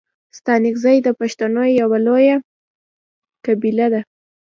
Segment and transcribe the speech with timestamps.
[0.37, 2.35] ستانگزي د پښتنو یو لويه
[3.45, 4.01] قبیله ده.